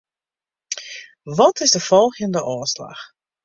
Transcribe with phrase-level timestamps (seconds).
[1.37, 3.01] Wat is de folgjende ôfslach?